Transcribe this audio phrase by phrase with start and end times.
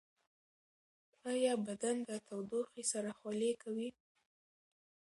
[1.31, 3.89] ایا بدن د تودوخې سره خولې کوي؟